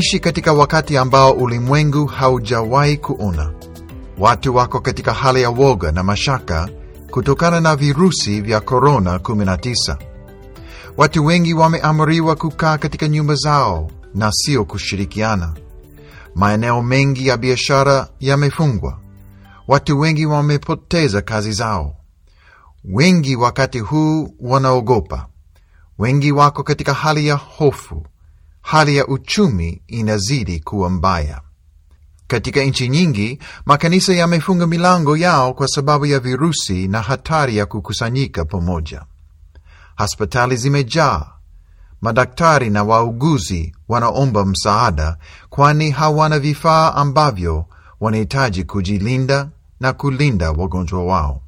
Tunaishi 0.00 0.20
katika 0.20 0.52
wakati 0.52 0.96
ambao 0.96 1.32
ulimwengu 1.32 2.06
haujawahi 2.06 2.96
kuona. 2.96 3.52
Watu 4.18 4.56
wako 4.56 4.80
katika 4.80 5.12
hali 5.12 5.42
ya 5.42 5.50
woga 5.50 5.92
na 5.92 6.02
mashaka 6.02 6.68
kutokana 7.10 7.60
na 7.60 7.76
virusi 7.76 8.40
vya 8.40 8.60
korona 8.60 9.16
19. 9.18 9.96
Watu 10.96 11.24
wengi 11.26 11.54
wameamriwa 11.54 12.36
kukaa 12.36 12.78
katika 12.78 13.08
nyumba 13.08 13.34
zao 13.34 13.90
na 14.14 14.32
sio 14.32 14.64
kushirikiana. 14.64 15.54
Maeneo 16.34 16.82
mengi 16.82 17.26
ya 17.26 17.36
biashara 17.36 18.08
yamefungwa. 18.20 18.98
Watu 19.68 20.00
wengi 20.00 20.26
wamepoteza 20.26 21.22
kazi 21.22 21.52
zao. 21.52 21.96
Wengi 22.84 23.36
wakati 23.36 23.78
huu 23.78 24.34
wanaogopa. 24.40 25.26
Wengi 25.98 26.32
wako 26.32 26.62
katika 26.62 26.94
hali 26.94 27.26
ya 27.26 27.34
hofu. 27.34 28.06
Hali 28.70 28.96
ya 28.96 29.06
uchumi 29.06 29.82
inazidi 29.86 30.60
kuwa 30.60 30.90
mbaya. 30.90 31.40
Katika 32.26 32.62
nchi 32.64 32.88
nyingi, 32.88 33.38
makanisa 33.66 34.12
yamefunga 34.14 34.66
milango 34.66 35.16
yao 35.16 35.54
kwa 35.54 35.68
sababu 35.68 36.06
ya 36.06 36.20
virusi 36.20 36.88
na 36.88 37.02
hatari 37.02 37.56
ya 37.56 37.66
kukusanyika 37.66 38.44
pamoja. 38.44 39.02
Hospitali 39.98 40.56
zimejaa. 40.56 41.26
Madaktari 42.00 42.70
na 42.70 42.82
wauguzi 42.84 43.74
wanaomba 43.88 44.44
msaada, 44.44 45.16
kwani 45.48 45.90
hawana 45.90 46.38
vifaa 46.38 46.94
ambavyo 46.94 47.66
wanahitaji 48.00 48.64
kujilinda 48.64 49.48
na 49.80 49.92
kulinda 49.92 50.50
wagonjwa 50.52 51.04
wao. 51.04 51.42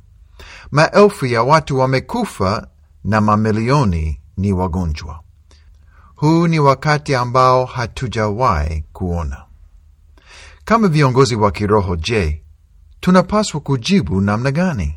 Maelfu 0.70 1.26
ya 1.26 1.42
watu 1.42 1.78
wamekufa 1.78 2.66
na 3.04 3.20
mamilioni 3.20 4.20
ni 4.36 4.52
wagonjwa. 4.52 5.22
Huu 6.22 6.46
ni 6.46 6.58
wakati 6.58 7.14
ambao 7.14 7.64
hatujawahi 7.64 8.84
kuona. 8.92 9.44
Kama 10.64 10.88
viongozi 10.88 11.36
wa 11.36 11.50
kiroho, 11.50 11.96
je, 11.96 12.42
tunapaswa 13.00 13.60
kujibu 13.60 14.20
namna 14.20 14.50
gani? 14.50 14.94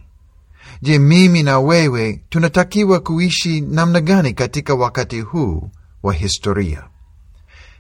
Je, 0.82 1.00
mimi 1.00 1.44
na 1.44 1.60
wewe 1.60 2.22
tunatakiwa 2.30 3.00
kuishi 3.00 3.62
namna 3.62 4.02
gani 4.02 4.34
katika 4.34 4.76
wakati 4.76 5.22
huu 5.22 5.70
wa 6.04 6.14
historia? 6.14 6.84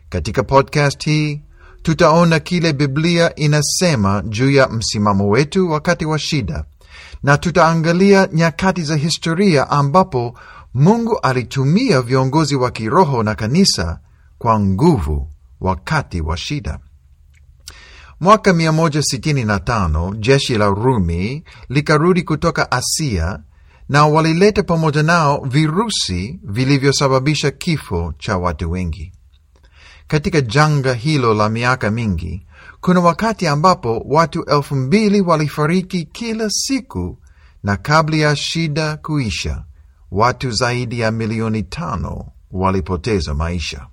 Katika 0.09 0.43
podcast 0.43 1.05
hii 1.05 1.41
tutaona 1.81 2.39
kile 2.39 2.73
Biblia 2.73 3.35
inasema 3.35 4.21
juu 4.21 4.51
ya 4.51 4.67
msimamo 4.69 5.29
wetu 5.29 5.71
wakati 5.71 6.05
wa 6.05 6.19
shida, 6.19 6.63
na 7.23 7.37
tutaangalia 7.37 8.29
nyakati 8.33 8.81
za 8.83 8.95
historia 8.95 9.69
ambapo 9.69 10.39
Mungu 10.77 11.19
alitumia 11.19 12.01
viongozi 12.01 12.55
wa 12.55 12.71
kiroho 12.71 13.23
na 13.23 13.35
kanisa 13.35 13.99
kwa 14.37 14.59
nguvu 14.59 15.29
wakati 15.61 16.21
wa 16.21 16.37
shida. 16.37 16.79
Mwaka 18.19 18.51
165 18.51 20.15
jeshi 20.15 20.57
la 20.57 20.67
Rumi 20.67 21.43
likarudi 21.69 22.23
kutoka 22.23 22.71
Asia 22.71 23.39
na 23.89 24.05
walileta 24.07 24.63
pamoja 24.63 25.03
nao 25.03 25.45
virusi 25.49 26.39
vilivyosababisha 26.43 27.51
kifo 27.51 28.13
cha 28.17 28.37
watu 28.37 28.71
wengi. 28.71 29.11
Katika 30.07 30.41
janga 30.41 30.93
hilo 30.93 31.33
la 31.33 31.49
miaka 31.49 31.91
mingi, 31.91 32.45
kuna 32.81 32.99
wakati 32.99 33.47
ambapo 33.47 33.97
watu 34.05 34.43
elfu 34.43 34.75
mbili 34.75 35.21
walifariki 35.21 36.03
kila 36.05 36.49
siku, 36.49 37.17
na 37.63 37.77
kabla 37.77 38.17
ya 38.17 38.35
shida 38.35 38.97
kuisha, 38.97 39.63
watu 40.11 40.51
zaidi 40.51 40.99
ya 40.99 41.11
milioni 41.11 41.63
tano 41.63 42.25
walipoteza 42.51 43.33
maisha. 43.33 43.87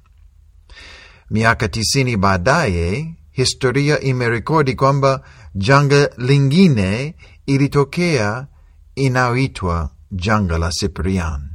Miaka 1.31 1.69
tisini 1.69 2.17
baadaye 2.17 3.15
historia 3.31 4.01
imerekodi 4.01 4.75
kwamba 4.75 5.23
janga 5.55 6.11
lingine 6.19 7.15
ilitokea 7.47 8.47
inayoitwa 8.95 9.91
janga 10.11 10.59
la 10.59 10.73
Siprian. 10.73 11.49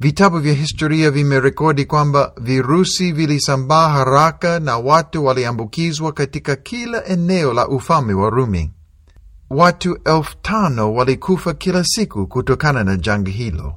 Vitabu 0.00 0.38
vya 0.38 0.54
historia 0.54 1.10
vimerekodi 1.10 1.84
kwamba 1.84 2.32
virusi 2.40 3.12
vilisambaa 3.12 3.88
haraka 3.88 4.60
na 4.60 4.78
watu 4.78 5.24
waliambukizwa 5.24 6.12
katika 6.12 6.56
kila 6.56 7.04
eneo 7.06 7.52
la 7.52 7.68
ufalme 7.68 8.14
wa 8.14 8.30
Rumi. 8.30 8.72
Watu 9.50 9.98
elfu 10.04 10.36
tano 10.42 10.94
walikufa 10.94 11.54
kila 11.54 11.84
siku 11.84 12.26
kutokana 12.26 12.84
na 12.84 12.96
janga 12.96 13.30
hilo, 13.30 13.74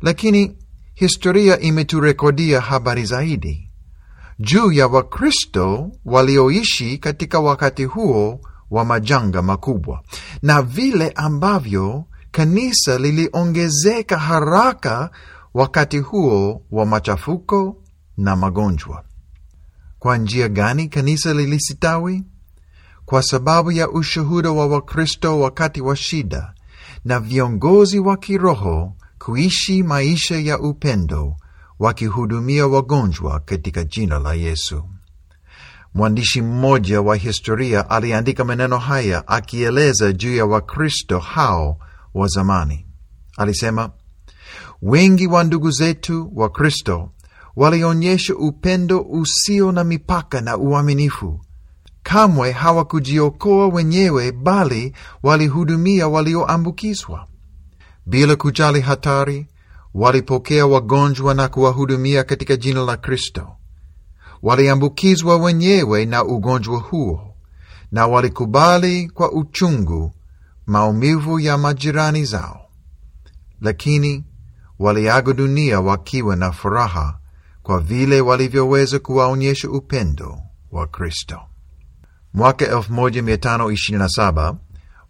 lakini 0.00 0.56
historia 0.94 1.60
imeturekodia 1.60 2.60
habari 2.60 3.04
zaidi 3.04 3.70
juu 4.38 4.72
ya 4.72 4.86
Wakristo 4.86 5.90
walioishi 6.04 6.98
katika 6.98 7.40
wakati 7.40 7.84
huo 7.84 8.40
wa 8.70 8.84
majanga 8.84 9.42
makubwa 9.42 10.02
na 10.42 10.62
vile 10.62 11.10
ambavyo 11.10 12.04
kanisa 12.30 12.98
liliongezeka 12.98 14.18
haraka 14.18 15.10
wakati 15.54 15.98
huo 15.98 16.62
wa 16.70 16.86
machafuko 16.86 17.82
na 18.16 18.36
magonjwa. 18.36 19.04
Kwa 19.98 20.16
njia 20.18 20.48
gani 20.48 20.88
kanisa 20.88 21.34
lilisitawi? 21.34 22.24
Kwa 23.06 23.22
sababu 23.22 23.72
ya 23.72 23.90
ushuhuda 23.90 24.50
wa 24.50 24.66
Wakristo 24.66 25.40
wakati 25.40 25.80
wa 25.80 25.96
shida 25.96 26.54
na 27.04 27.20
viongozi 27.20 27.98
wa 27.98 28.16
kiroho 28.16 28.92
kuishi 29.18 29.82
maisha 29.82 30.40
ya 30.40 30.58
upendo 30.58 31.36
wakihudumia 31.78 32.66
wagonjwa 32.66 33.40
katika 33.40 33.84
jina 33.84 34.18
la 34.18 34.34
Yesu. 34.34 34.84
Mwandishi 35.94 36.42
mmoja 36.42 37.00
wa 37.00 37.16
historia 37.16 37.90
aliandika 37.90 38.44
maneno 38.44 38.78
haya 38.78 39.28
akieleza 39.28 40.12
juu 40.12 40.36
ya 40.36 40.46
Wakristo 40.46 41.18
hao 41.18 41.78
wa 42.14 42.26
zamani. 42.28 42.86
Alisema, 43.36 43.90
wengi 44.82 45.26
wa 45.26 45.44
ndugu 45.44 45.70
zetu 45.70 46.32
Wakristo 46.34 47.10
walionyesha 47.56 48.34
upendo 48.36 49.00
usio 49.00 49.72
na 49.72 49.84
mipaka 49.84 50.40
na 50.40 50.56
uaminifu. 50.56 51.40
Kamwe 52.08 52.52
hawakujiokoa 52.52 53.68
wenyewe, 53.68 54.32
bali 54.32 54.92
walihudumia 55.22 56.08
walioambukizwa. 56.08 57.26
Bila 58.06 58.36
kujali 58.36 58.80
hatari, 58.80 59.46
walipokea 59.94 60.66
wagonjwa 60.66 61.34
na 61.34 61.48
kuwahudumia 61.48 62.24
katika 62.24 62.56
jina 62.56 62.82
la 62.84 62.96
Kristo. 62.96 63.48
Waliambukizwa 64.42 65.36
wenyewe 65.36 66.04
na 66.06 66.24
ugonjwa 66.24 66.78
huo, 66.78 67.34
na 67.92 68.06
walikubali 68.06 69.08
kwa 69.08 69.32
uchungu 69.32 70.12
maumivu 70.66 71.40
ya 71.40 71.58
majirani 71.58 72.24
zao, 72.24 72.60
lakini 73.60 74.24
waliaga 74.78 75.32
dunia 75.32 75.80
wakiwa 75.80 76.36
na 76.36 76.52
furaha 76.52 77.18
kwa 77.62 77.80
vile 77.80 78.20
walivyoweza 78.20 78.98
kuwaonyesha 78.98 79.70
upendo 79.70 80.38
wa 80.72 80.86
Kristo. 80.86 81.40
Mwaka 82.36 82.64
1527 82.66 84.54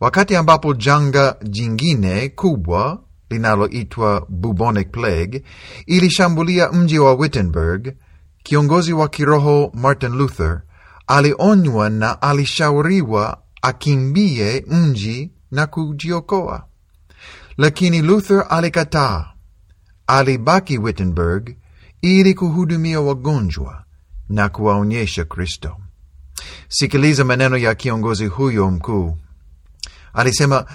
wakati 0.01 0.37
ambapo 0.37 0.75
janga 0.75 1.37
jingine 1.43 2.29
kubwa 2.29 3.03
linaloitwa 3.31 4.27
bubonic 4.29 4.91
plague 4.91 5.43
ilishambulia 5.87 6.73
mji 6.73 6.99
wa 6.99 7.15
Wittenberg, 7.15 7.95
kiongozi 8.43 8.93
wa 8.93 9.09
kiroho 9.09 9.71
Martin 9.75 10.13
Luther 10.13 10.63
alionywa 11.07 11.91
na 11.91 12.23
alishauriwa 12.23 13.43
akimbie 13.63 14.65
mji 14.69 15.33
na 15.51 15.67
kujiokoa, 15.67 16.67
lakini 17.57 18.03
Luther 18.03 18.47
alikataa. 18.51 19.25
Alibaki 20.07 20.79
Wittenberg 20.79 21.57
ili 22.03 22.35
kuhudumia 22.35 23.01
wagonjwa 23.01 23.85
na 24.29 24.49
kuwaonyesha 24.49 25.25
Kristo. 25.25 25.77
Sikiliza 26.69 27.25
maneno 27.25 27.57
ya 27.57 27.75
kiongozi 27.75 28.27
huyo 28.27 28.71
mkuu. 28.71 29.17
Alisema, 30.13 30.67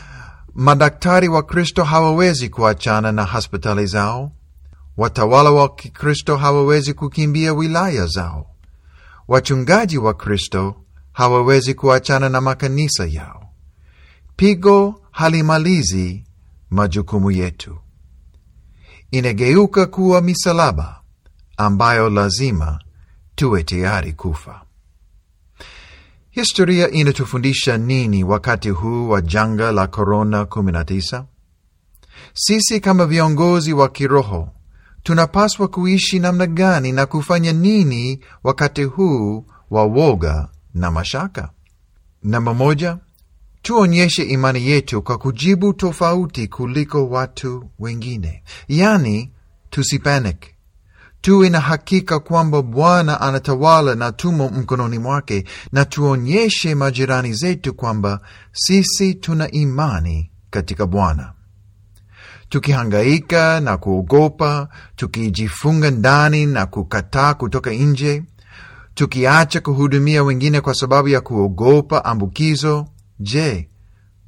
madaktari 0.55 1.27
wa 1.27 1.43
Kristo 1.43 1.83
hawawezi 1.83 2.49
kuachana 2.49 3.11
na 3.11 3.23
hospitali 3.23 3.85
zao. 3.85 4.31
Watawala 4.97 5.51
wa 5.51 5.75
Kikristo 5.75 6.37
hawawezi 6.37 6.93
kukimbia 6.93 7.53
wilaya 7.53 8.05
zao. 8.07 8.47
Wachungaji 9.27 9.97
wa 9.97 10.13
Kristo 10.13 10.75
hawawezi 11.11 11.73
kuachana 11.73 12.29
na 12.29 12.41
makanisa 12.41 13.05
yao. 13.05 13.49
Pigo 14.35 15.01
halimalizi 15.11 16.23
majukumu 16.69 17.31
yetu, 17.31 17.77
inageuka 19.11 19.85
kuwa 19.85 20.21
misalaba 20.21 21.01
ambayo 21.57 22.09
lazima 22.09 22.79
tuwe 23.35 23.63
tayari 23.63 24.13
kufa. 24.13 24.61
Historia 26.31 26.89
inatufundisha 26.91 27.77
nini 27.77 28.23
wakati 28.23 28.69
huu 28.69 29.09
wa 29.09 29.21
janga 29.21 29.71
la 29.71 29.87
korona 29.87 30.43
19? 30.43 31.23
Sisi 32.33 32.79
kama 32.79 33.05
viongozi 33.05 33.73
wa 33.73 33.89
kiroho 33.89 34.49
tunapaswa 35.03 35.67
kuishi 35.67 36.19
namna 36.19 36.47
gani 36.47 36.91
na 36.91 37.05
kufanya 37.05 37.53
nini 37.53 38.19
wakati 38.43 38.83
huu 38.83 39.45
wa 39.71 39.83
woga 39.83 40.49
na 40.73 40.91
mashaka? 40.91 41.49
Namba 42.23 42.53
moja, 42.53 42.97
tuonyeshe 43.61 44.23
imani 44.23 44.67
yetu 44.67 45.01
kwa 45.01 45.17
kujibu 45.17 45.73
tofauti 45.73 46.47
kuliko 46.47 47.09
watu 47.09 47.69
wengine, 47.79 48.43
yani 48.67 49.31
tusipanic. 49.69 50.50
Tuwe 51.21 51.49
na 51.49 51.59
hakika 51.59 52.19
kwamba 52.19 52.61
Bwana 52.61 53.21
anatawala 53.21 53.95
na 53.95 54.11
tumo 54.11 54.49
mkononi 54.49 54.99
mwake, 54.99 55.45
na 55.71 55.85
tuonyeshe 55.85 56.75
majirani 56.75 57.33
zetu 57.33 57.73
kwamba 57.73 58.19
sisi 58.51 59.13
tuna 59.15 59.51
imani 59.51 60.31
katika 60.49 60.85
Bwana. 60.85 61.33
Tukihangaika 62.49 63.59
na 63.59 63.77
kuogopa, 63.77 64.67
tukijifunga 64.95 65.91
ndani 65.91 66.45
na 66.45 66.65
kukataa 66.65 67.33
kutoka 67.33 67.71
nje, 67.71 68.23
tukiacha 68.93 69.61
kuhudumia 69.61 70.23
wengine 70.23 70.61
kwa 70.61 70.73
sababu 70.73 71.07
ya 71.07 71.21
kuogopa 71.21 72.05
ambukizo, 72.05 72.87
je, 73.19 73.69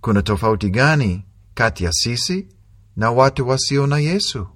kuna 0.02 0.22
tofauti 0.22 0.70
gani 0.70 1.26
kati 1.54 1.84
ya 1.84 1.92
sisi 1.92 2.48
na 2.96 3.12
watu 3.12 3.48
wasio 3.50 3.88
na 3.88 4.00
Yesu? 4.00 4.48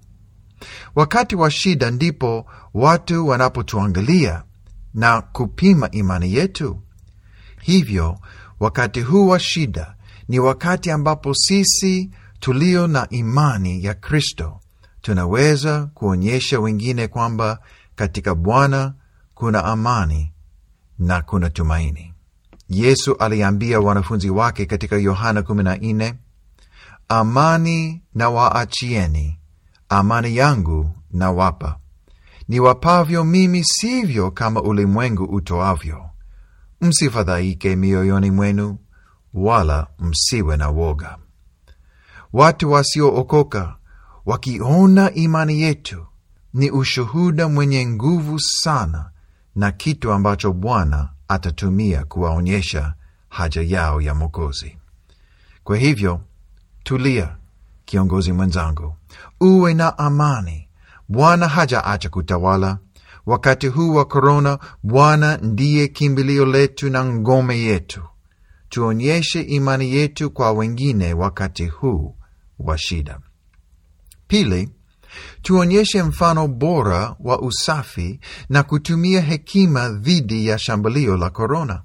Wakati 0.95 1.36
wa 1.36 1.51
shida 1.51 1.92
ndipo 1.92 2.45
watu 2.74 3.27
wanapotuangalia 3.27 4.44
na 4.94 5.21
kupima 5.21 5.92
imani 5.92 6.33
yetu. 6.33 6.81
Hivyo 7.62 8.19
wakati 8.59 9.01
huu 9.01 9.27
wa 9.27 9.39
shida 9.39 9.95
ni 10.27 10.39
wakati 10.39 10.92
ambapo 10.92 11.33
sisi 11.33 12.09
tulio 12.39 12.88
na 12.88 13.09
imani 13.09 13.83
ya 13.83 13.94
Kristo 13.94 14.59
tunaweza 15.01 15.86
kuonyesha 15.94 16.60
wengine 16.60 17.07
kwamba 17.07 17.60
katika 17.95 18.36
Bwana 18.36 18.94
kuna 19.36 19.65
amani 19.65 20.33
na 21.00 21.21
kuna 21.21 21.50
tumaini. 21.50 22.13
Yesu 22.69 23.15
aliambia 23.15 23.80
wanafunzi 23.80 24.30
wake 24.30 24.65
katika 24.65 24.95
Yohana 24.95 25.42
14, 25.42 26.13
amani 27.10 28.01
na 28.15 28.30
waachieni, 28.30 29.39
amani 29.89 30.36
yangu 30.36 30.92
na 31.12 31.31
wapa, 31.31 31.78
niwapavyo 32.48 33.24
mimi 33.24 33.63
sivyo 33.63 34.31
kama 34.31 34.62
ulimwengu 34.62 35.24
utoavyo. 35.24 36.10
Msifadhaike 36.81 37.75
mioyoni 37.75 38.31
mwenu, 38.31 38.78
wala 39.34 39.88
msiwe 40.00 40.57
na 40.57 40.69
woga. 40.69 41.18
Watu 42.34 42.72
wasiookoka 42.72 43.75
wakiona 44.25 45.13
imani 45.13 45.62
yetu 45.62 46.06
ni 46.54 46.72
ushuhuda 46.72 47.50
mwenye 47.50 47.88
nguvu 47.88 48.39
sana 48.39 49.10
na 49.56 49.72
kitu 49.72 50.12
ambacho 50.12 50.54
Bwana 50.54 51.10
atatumia 51.28 52.04
kuwaonyesha 52.06 52.94
haja 53.30 53.62
yao 53.62 54.01
ya 54.01 54.13
Mwokozi. 54.16 54.78
Kwa 55.63 55.78
hivyo, 55.78 56.22
tulia, 56.84 57.36
kiongozi 57.88 58.31
mwenzangu, 58.31 58.95
uwe 59.42 59.74
na 59.74 59.98
amani. 59.98 60.69
Bwana 61.10 61.48
hajaacha 61.48 62.10
kutawala. 62.10 62.78
Wakati 63.25 63.68
huu 63.68 63.94
wa 63.95 64.06
korona, 64.06 64.60
Bwana 64.84 65.38
ndiye 65.38 65.88
kimbilio 65.88 66.45
letu 66.45 66.89
na 66.89 67.06
ngome 67.06 67.57
yetu. 67.60 68.01
Tuonyeshe 68.69 69.42
imani 69.42 69.95
yetu 69.95 70.30
kwa 70.31 70.51
wengine 70.51 71.13
wakati 71.13 71.66
huu 71.68 72.16
wa 72.60 72.78
shida. 72.78 73.19
Pili, 74.28 74.69
tuonyeshe 75.42 76.04
mfano 76.04 76.48
bora 76.48 77.16
wa 77.19 77.42
usafi 77.42 78.19
na 78.50 78.63
kutumia 78.63 79.22
hekima 79.22 79.89
dhidi 79.89 80.48
ya 80.48 80.60
shambulio 80.60 81.18
la 81.18 81.30
korona. 81.30 81.81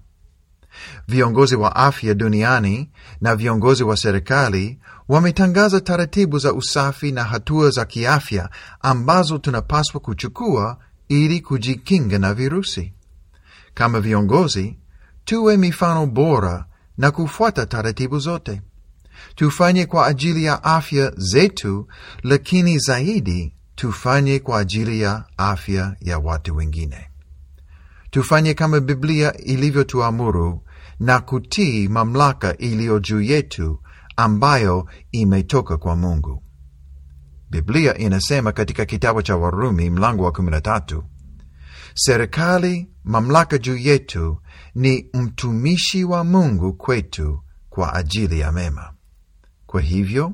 Viongozi 1.08 1.56
wa 1.56 1.76
afya 1.76 2.14
duniani 2.14 2.90
na 3.20 3.36
viongozi 3.36 3.84
wa 3.84 3.96
serikali 3.96 4.78
wametangaza 5.08 5.80
taratibu 5.80 6.38
za 6.38 6.52
usafi 6.52 7.12
na 7.12 7.24
hatua 7.24 7.70
za 7.70 7.84
kiafya 7.84 8.50
ambazo 8.80 9.38
tunapaswa 9.38 10.00
kuchukua 10.00 10.78
ili 11.08 11.40
kujikinga 11.40 12.18
na 12.18 12.34
virusi. 12.34 12.92
Kama 13.74 14.00
viongozi, 14.00 14.78
tuwe 15.24 15.56
mifano 15.56 16.06
bora 16.06 16.66
na 16.98 17.10
kufuata 17.10 17.66
taratibu 17.66 18.18
zote. 18.18 18.62
Tufanye 19.34 19.86
kwa 19.86 20.06
ajili 20.06 20.44
ya 20.44 20.64
afya 20.64 21.12
zetu, 21.16 21.88
lakini 22.22 22.78
zaidi 22.78 23.54
tufanye 23.74 24.38
kwa 24.38 24.58
ajili 24.58 25.00
ya 25.00 25.24
afya 25.36 25.96
ya 26.00 26.18
watu 26.18 26.56
wengine. 26.56 27.10
Tufanye 28.10 28.54
kama 28.54 28.80
Biblia 28.80 29.36
ilivyotuamuru 29.36 30.62
na 31.00 31.20
kutii 31.20 31.88
mamlaka 31.88 32.56
iliyo 32.56 32.98
juu 33.00 33.20
yetu 33.22 33.78
ambayo 34.22 34.88
imetoka 35.12 35.76
kwa 35.76 35.96
Mungu. 35.96 36.42
Biblia 37.50 37.98
inasema 37.98 38.52
katika 38.52 38.84
kitabu 38.84 39.22
cha 39.22 39.36
Warumi 39.36 39.90
mlango 39.90 40.24
wa 40.24 40.30
13, 40.32 41.02
serikali 41.94 42.90
mamlaka 43.04 43.58
juu 43.58 43.76
yetu 43.76 44.38
ni 44.74 45.06
mtumishi 45.14 46.04
wa 46.04 46.24
Mungu 46.24 46.72
kwetu 46.72 47.42
kwa 47.70 47.94
ajili 47.94 48.40
ya 48.40 48.52
mema. 48.52 48.92
Kwa 49.66 49.80
hivyo 49.80 50.32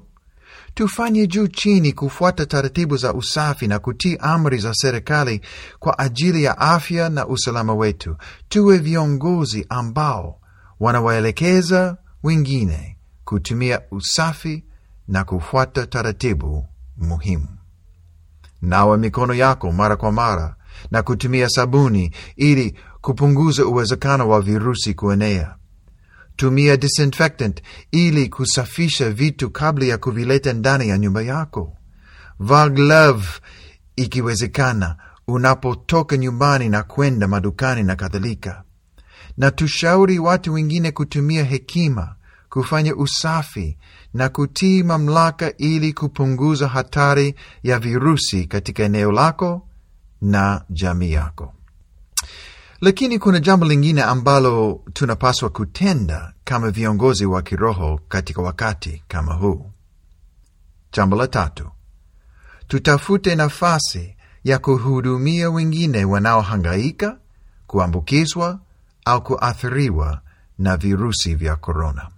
tufanye 0.75 1.27
juu 1.27 1.47
chini 1.47 1.93
kufuata 1.93 2.47
taratibu 2.47 2.97
za 2.97 3.15
usafi 3.15 3.67
na 3.67 3.79
kutii 3.79 4.17
amri 4.21 4.59
za 4.59 4.75
serikali 4.75 5.41
kwa 5.79 5.99
ajili 5.99 6.45
ya 6.45 6.59
afya 6.59 7.09
na 7.09 7.27
usalama 7.27 7.75
wetu. 7.75 8.17
Tuwe 8.49 8.79
viongozi 8.79 9.67
ambao 9.69 10.41
wanawaelekeza 10.81 11.97
wengine 12.23 12.98
kutumia 13.29 13.81
usafi 13.91 14.65
na 15.09 15.25
kufuata 15.25 15.87
taratibu 15.87 16.67
muhimu. 16.97 17.49
Nawa 18.63 18.99
mikono 18.99 19.35
yako 19.35 19.73
mara 19.73 19.97
kwa 19.97 20.13
mara 20.13 20.57
na 20.91 21.03
kutumia 21.03 21.49
sabuni 21.49 22.15
ili 22.37 22.79
kupunguza 23.01 23.67
uwezekano 23.67 24.29
wa 24.29 24.41
virusi 24.43 24.95
kuenea. 24.95 25.55
Tumia 26.37 26.77
disinfectant 26.77 27.63
ili 27.91 28.29
kusafisha 28.29 29.11
vitu 29.11 29.51
kabla 29.51 29.85
ya 29.87 29.99
kuvileta 29.99 30.53
ndani 30.53 30.89
ya 30.89 30.99
nyumba 30.99 31.23
yako. 31.23 31.77
Vaa 32.39 32.69
glove 32.69 33.27
ikiwezekana 33.97 34.97
unapotoka 35.27 36.17
nyumbani 36.17 36.69
na 36.69 36.83
kwenda 36.83 37.29
madukani 37.29 37.83
na 37.83 37.97
kadhalika. 37.97 38.63
Na 39.37 39.51
tushauri 39.51 40.19
watu 40.19 40.53
wengine 40.53 40.93
kutumia 40.93 41.45
hekima, 41.45 42.15
kufanya 42.51 42.97
usafi 42.97 43.79
na 44.15 44.29
kutii 44.29 44.83
mamlaka 44.83 45.57
ili 45.57 45.93
kupunguza 45.93 46.69
hatari 46.69 47.35
ya 47.63 47.79
virusi 47.79 48.47
katika 48.47 48.83
eneo 48.83 49.13
lako 49.13 49.67
na 50.21 50.65
jamii 50.71 51.13
yako. 51.13 51.55
Lakini 52.81 53.19
kuna 53.19 53.41
jambo 53.41 53.67
lingine 53.67 54.03
ambalo 54.03 54.81
tunapaswa 54.93 55.49
kutenda 55.51 56.33
kama 56.45 56.71
viongozi 56.71 57.27
wa 57.27 57.43
kiroho 57.43 58.01
katika 58.09 58.43
wakati 58.43 59.03
kama 59.09 59.35
huu. 59.35 59.71
Jambo 60.93 61.17
la 61.17 61.27
tatu, 61.27 61.71
tutafute 62.69 63.35
nafasi 63.35 64.17
ya 64.45 64.59
kuhudumia 64.59 65.51
wengine 65.51 66.05
wanaohangaika, 66.05 67.19
kuambukizwa 67.67 68.61
au 69.05 69.23
kuathiriwa 69.23 70.21
na 70.59 70.77
virusi 70.77 71.35
vya 71.35 71.57
korona. 71.57 72.09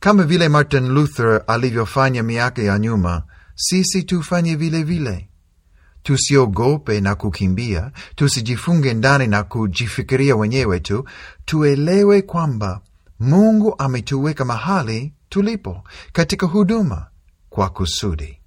Kama 0.00 0.22
vile 0.24 0.48
Martin 0.48 0.88
Luther 0.88 1.42
alivyofanya 1.46 2.22
miaka 2.22 2.62
ya 2.62 2.78
nyuma, 2.78 3.22
sisi 3.54 4.02
tufanye 4.02 4.56
vile 4.56 4.82
vile. 4.82 5.28
Tusiogope 6.02 7.00
na 7.00 7.14
kukimbia, 7.14 7.90
tusijifunge 8.16 8.94
ndani 8.94 9.26
na 9.26 9.42
kujifikiria 9.42 10.36
wenyewe 10.36 10.80
tu. 10.80 11.04
Tuelewe 11.44 12.22
kwamba 12.22 12.80
Mungu 13.20 13.74
ametuweka 13.78 14.44
mahali 14.44 15.12
tulipo 15.28 15.84
katika 16.12 16.46
huduma 16.46 17.06
kwa 17.48 17.68
kusudi, 17.70 18.40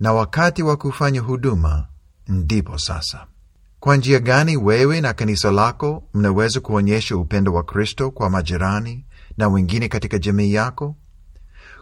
na 0.00 0.12
wakati 0.12 0.62
wa 0.62 0.76
kufanya 0.76 1.20
huduma 1.20 1.86
ndipo 2.28 2.78
sasa. 2.78 3.26
Kwa 3.80 3.96
njia 3.96 4.18
gani 4.18 4.56
wewe 4.56 5.00
na 5.00 5.12
kanisa 5.12 5.50
lako 5.50 6.02
mnaweza 6.14 6.60
kuonyesha 6.60 7.16
upendo 7.16 7.54
wa 7.54 7.62
Kristo 7.62 8.10
kwa 8.10 8.30
majirani 8.30 9.04
na 9.38 9.48
wengine 9.48 9.88
katika 9.88 10.18
jamii 10.18 10.52
yako? 10.52 10.96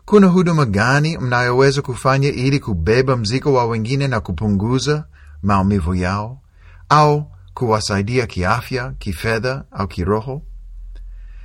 Kuna 0.04 0.26
huduma 0.26 0.64
gani 0.66 1.18
mnayoweza 1.18 1.82
kufanya 1.82 2.28
ili 2.28 2.60
kubeba 2.60 3.16
mzigo 3.16 3.52
wa 3.54 3.66
wengine 3.66 4.08
na 4.08 4.20
kupunguza 4.20 5.04
maumivu 5.42 5.94
yao 5.94 6.40
au 6.88 7.30
kuwasaidia 7.54 8.26
kiafya, 8.26 8.92
kifedha 8.98 9.64
au 9.72 9.88
kiroho? 9.88 10.42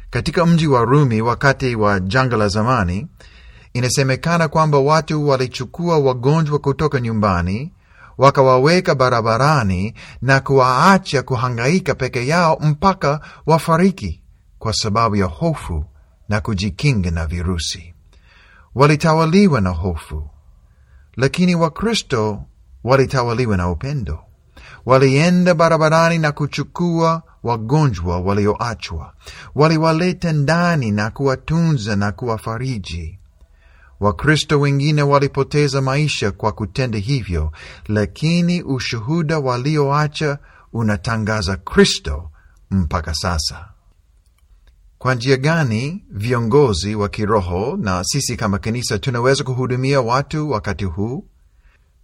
Katika 0.09 0.45
mji 0.45 0.67
wa 0.67 0.85
Rumi 0.85 1.21
wakati 1.21 1.75
wa 1.75 1.99
janga 1.99 2.37
la 2.37 2.47
zamani, 2.47 3.07
inasemekana 3.73 4.47
kwamba 4.47 4.77
watu 4.79 5.27
walichukua 5.27 5.99
wagonjwa 5.99 6.59
kutoka 6.59 6.99
nyumbani, 6.99 7.73
wakawaweka 8.17 8.95
barabarani 8.95 9.93
na 10.21 10.39
kuwaacha 10.39 11.23
kuhangaika 11.23 11.95
peke 11.95 12.27
yao 12.27 12.57
mpaka 12.61 13.19
wafariki 13.45 14.21
kwa 14.59 14.73
sababu 14.73 15.15
ya 15.15 15.25
hofu 15.25 15.85
na 16.31 16.41
kujikinga 16.41 17.11
na 17.11 17.25
virusi. 17.27 17.93
Walitawaliwa 18.75 19.61
na 19.61 19.69
hofu, 19.69 20.29
lakini 21.17 21.55
Wakristo 21.55 22.43
walitawaliwa 22.83 23.57
na 23.57 23.69
upendo. 23.69 24.19
Walienda 24.85 25.53
barabarani 25.53 26.17
na 26.17 26.31
kuchukua 26.31 27.23
wagonjwa 27.43 28.19
walioachwa, 28.19 29.13
waliwaleta 29.55 30.31
ndani 30.33 30.91
na 30.91 31.09
kuwatunza 31.11 31.95
na 31.95 32.11
kuwafariji. 32.11 33.19
Wakristo 33.99 34.59
wengine 34.59 35.01
walipoteza 35.01 35.81
maisha 35.81 36.31
kwa 36.31 36.51
kutenda 36.51 36.97
hivyo, 36.99 37.51
lakini 37.87 38.63
ushuhuda 38.63 39.39
walioacha 39.39 40.37
unatangaza 40.73 41.55
Kristo 41.57 42.29
mpaka 42.71 43.13
sasa. 43.13 43.70
Kwa 45.01 45.15
njia 45.15 45.37
gani 45.37 46.03
viongozi 46.11 46.95
wa 46.95 47.09
kiroho 47.09 47.77
na 47.77 48.03
sisi 48.03 48.37
kama 48.37 48.59
kanisa 48.59 48.99
tunaweza 48.99 49.43
kuhudumia 49.43 50.01
watu 50.01 50.49
wakati 50.49 50.85
huu? 50.85 51.27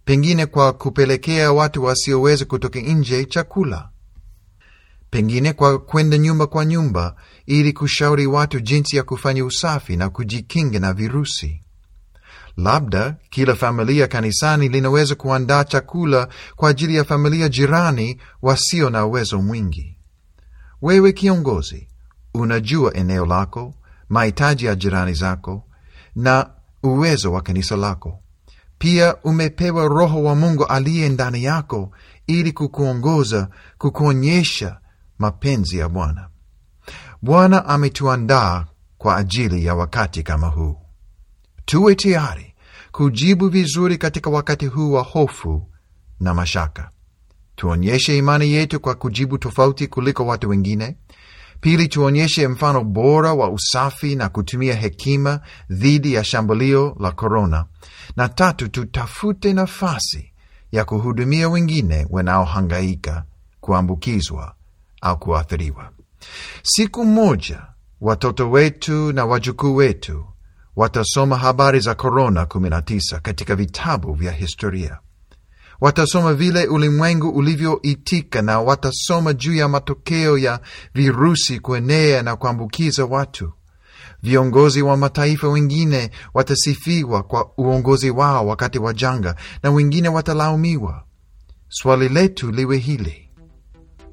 Pengine 0.04 0.46
kwa 0.46 0.72
kupelekea 0.72 1.52
watu 1.52 1.84
wasioweza 1.84 2.44
kutoka 2.44 2.80
nje 2.80 3.24
chakula, 3.24 3.88
pengine 5.10 5.52
kwa 5.52 5.78
kwenda 5.78 6.18
nyumba 6.18 6.46
kwa 6.46 6.64
nyumba 6.64 7.16
ili 7.46 7.72
kushauri 7.72 8.26
watu 8.26 8.60
jinsi 8.60 8.96
ya 8.96 9.02
kufanya 9.02 9.44
usafi 9.44 9.96
na 9.96 10.10
kujikinga 10.10 10.78
na 10.78 10.92
virusi. 10.92 11.62
Labda 12.56 13.16
kila 13.30 13.54
familia 13.54 14.06
kanisani 14.08 14.68
linaweza 14.68 15.14
kuandaa 15.14 15.64
chakula 15.64 16.28
kwa 16.56 16.70
ajili 16.70 16.94
ya 16.96 17.04
familia 17.04 17.48
jirani 17.48 18.20
wasio 18.42 18.90
na 18.90 19.06
uwezo 19.06 19.42
mwingi. 19.42 19.96
Wewe 20.82 21.12
kiongozi, 21.12 21.88
unajua 22.42 22.94
eneo 22.94 23.26
lako, 23.26 23.74
mahitaji 24.08 24.64
ya 24.64 24.74
jirani 24.74 25.14
zako 25.14 25.64
na 26.16 26.50
uwezo 26.82 27.32
wa 27.32 27.42
kanisa 27.42 27.76
lako. 27.76 28.18
Pia 28.78 29.16
umepewa 29.16 29.88
Roho 29.88 30.22
wa 30.22 30.34
Mungu 30.34 30.64
aliye 30.66 31.08
ndani 31.08 31.44
yako 31.44 31.90
ili 32.26 32.52
kukuongoza, 32.52 33.48
kukuonyesha 33.78 34.78
mapenzi 35.18 35.78
ya 35.78 35.88
Bwana. 35.88 36.28
Bwana 37.22 37.66
ametuandaa 37.66 38.66
kwa 38.98 39.16
ajili 39.16 39.64
ya 39.64 39.74
wakati 39.74 40.22
kama 40.22 40.46
huu. 40.46 40.76
Tuwe 41.64 41.94
tayari 41.94 42.54
kujibu 42.92 43.48
vizuri 43.48 43.98
katika 43.98 44.30
wakati 44.30 44.66
huu 44.66 44.92
wa 44.92 45.02
hofu 45.02 45.68
na 46.20 46.34
mashaka. 46.34 46.90
Tuonyeshe 47.56 48.18
imani 48.18 48.52
yetu 48.52 48.80
kwa 48.80 48.94
kujibu 48.94 49.38
tofauti 49.38 49.86
kuliko 49.86 50.26
watu 50.26 50.48
wengine. 50.48 50.96
Pili, 51.60 51.88
tuonyeshe 51.88 52.48
mfano 52.48 52.84
bora 52.84 53.34
wa 53.34 53.50
usafi 53.50 54.16
na 54.16 54.28
kutumia 54.28 54.74
hekima 54.74 55.40
dhidi 55.70 56.14
ya 56.14 56.24
shambulio 56.24 56.96
la 57.00 57.12
korona. 57.12 57.64
Na 58.16 58.28
tatu, 58.28 58.68
tutafute 58.68 59.52
nafasi 59.52 60.32
ya 60.72 60.84
kuhudumia 60.84 61.48
wengine 61.48 62.06
wanaohangaika 62.10 63.24
kuambukizwa 63.60 64.54
au 65.00 65.18
kuathiriwa. 65.18 65.90
Siku 66.62 67.04
moja 67.04 67.62
watoto 68.00 68.50
wetu 68.50 69.12
na 69.12 69.24
wajukuu 69.26 69.74
wetu 69.76 70.24
watasoma 70.76 71.36
habari 71.36 71.80
za 71.80 71.94
korona 71.94 72.44
19 72.44 73.20
katika 73.20 73.56
vitabu 73.56 74.14
vya 74.14 74.32
historia. 74.32 74.98
Watasoma 75.80 76.34
vile 76.34 76.66
ulimwengu 76.66 77.28
ulivyoitika 77.28 78.42
na 78.42 78.60
watasoma 78.60 79.32
juu 79.32 79.54
ya 79.54 79.68
matokeo 79.68 80.38
ya 80.38 80.60
virusi 80.94 81.60
kuenea 81.60 82.22
na 82.22 82.36
kuambukiza 82.36 83.04
watu. 83.04 83.52
Viongozi 84.22 84.82
wa 84.82 84.96
mataifa 84.96 85.48
wengine 85.48 86.10
watasifiwa 86.34 87.22
kwa 87.22 87.50
uongozi 87.58 88.10
wao 88.10 88.46
wakati 88.46 88.78
wa 88.78 88.94
janga 88.94 89.34
na 89.62 89.70
wengine 89.70 90.08
watalaumiwa. 90.08 91.04
Swali 91.68 92.08
letu 92.08 92.50
liwe 92.52 92.76
hili: 92.78 93.30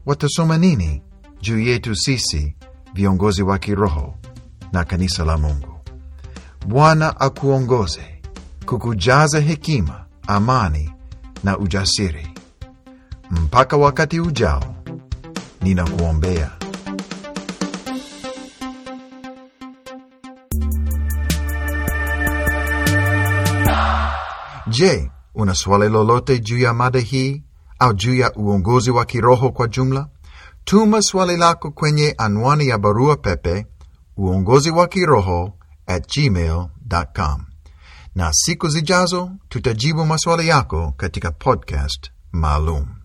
watasoma 0.05 0.57
nini 0.57 1.01
juu 1.41 1.59
yetu 1.59 1.95
sisi 1.95 2.55
viongozi 2.93 3.43
wa 3.43 3.57
kiroho 3.59 4.15
na 4.71 4.83
kanisa 4.83 5.25
la 5.25 5.37
Mungu? 5.37 5.79
Bwana 6.67 7.19
akuongoze 7.19 8.21
kukujaza 8.65 9.39
hekima, 9.39 10.05
amani 10.27 10.94
na 11.45 11.57
ujasiri. 11.57 12.27
Mpaka 13.31 13.77
wakati 13.77 14.19
ujao, 14.19 14.75
ninakuombea. 15.61 16.51
Je, 24.67 25.11
una 25.35 25.53
swali 25.55 25.89
lolote 25.89 26.39
juu 26.39 26.57
ya 26.59 26.73
mada 26.73 26.99
hii 26.99 27.43
au 27.79 27.93
juu 27.93 28.15
ya 28.15 28.33
uongozi 28.33 28.91
wa 28.91 29.05
kiroho 29.05 29.51
kwa 29.51 29.67
jumla? 29.67 30.07
Tuma 30.63 31.01
swali 31.01 31.37
lako 31.37 31.71
kwenye 31.71 32.15
anwani 32.17 32.67
ya 32.67 32.77
barua 32.77 33.15
pepe 33.17 33.65
uongozi 34.17 34.71
wa 34.71 34.87
kiroho 34.87 35.53
at 35.87 36.15
gmail.com 36.15 37.54
na 38.15 38.33
siku 38.33 38.67
zijazo 38.69 39.31
tutajibu 39.49 40.05
maswali 40.05 40.47
yako 40.47 40.91
katika 40.97 41.31
podcast 41.31 42.11
maalum. 42.31 43.04